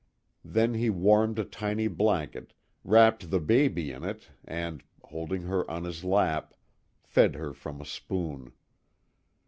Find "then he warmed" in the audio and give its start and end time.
0.43-1.37